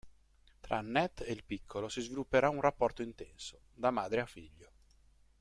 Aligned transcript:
Tra 0.61 0.79
Annette 0.79 1.25
e 1.27 1.31
il 1.31 1.43
piccolo 1.43 1.87
si 1.87 2.01
svilupperà 2.01 2.49
un 2.49 2.59
rapporto 2.59 3.03
intenso, 3.03 3.65
da 3.71 3.91
madre 3.91 4.21
a 4.21 4.25
figlio. 4.25 4.71